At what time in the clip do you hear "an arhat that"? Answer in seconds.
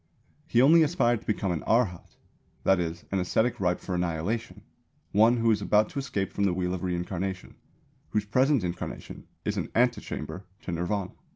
1.51-2.79